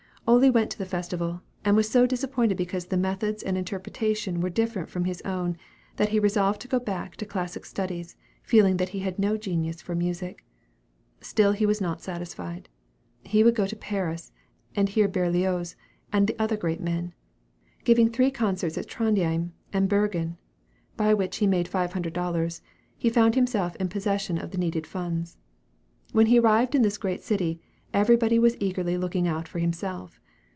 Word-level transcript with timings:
Ole 0.27 0.49
went 0.51 0.71
to 0.71 0.77
the 0.77 0.85
festival, 0.85 1.41
and 1.65 1.75
was 1.75 1.89
so 1.89 2.05
disappointed 2.05 2.55
because 2.55 2.85
the 2.85 2.95
methods 2.95 3.43
and 3.43 3.57
interpretation 3.57 4.39
were 4.39 4.49
different 4.51 4.89
from 4.89 5.03
his 5.03 5.19
own, 5.23 5.57
that 5.97 6.09
he 6.09 6.19
resolved 6.21 6.61
to 6.61 6.69
go 6.69 6.79
back 6.79 7.17
to 7.17 7.25
classic 7.25 7.65
studies, 7.65 8.15
feeling 8.41 8.77
that 8.77 8.89
he 8.89 8.99
had 8.99 9.19
no 9.19 9.35
genius 9.35 9.81
for 9.81 9.93
music. 9.93 10.45
Still 11.19 11.51
he 11.51 11.65
was 11.65 11.81
not 11.81 12.01
satisfied. 12.01 12.69
He 13.23 13.43
would 13.43 13.55
go 13.55 13.67
to 13.67 13.75
Paris, 13.75 14.31
and 14.73 14.87
hear 14.87 15.09
Berlioz 15.09 15.75
and 16.13 16.31
other 16.39 16.55
great 16.55 16.79
men. 16.79 17.13
Giving 17.83 18.09
three 18.09 18.31
concerts 18.31 18.77
at 18.77 18.87
Trondhjeim 18.87 19.51
and 19.73 19.89
Bergen, 19.89 20.37
by 20.95 21.13
which 21.13 21.37
he 21.37 21.47
made 21.47 21.67
five 21.67 21.91
hundred 21.91 22.13
dollars, 22.13 22.61
he 22.97 23.09
found 23.09 23.35
himself 23.35 23.75
in 23.77 23.89
possession 23.89 24.37
of 24.37 24.51
the 24.51 24.57
needed 24.57 24.87
funds. 24.87 25.37
When 26.13 26.27
he 26.27 26.39
arrived 26.39 26.73
in 26.73 26.83
this 26.83 26.97
great 26.99 27.21
city, 27.21 27.59
everybody 27.93 28.39
was 28.39 28.55
eagerly 28.61 28.97
looking 28.97 29.27
out 29.27 29.49
for 29.49 29.59
himself. 29.59 30.17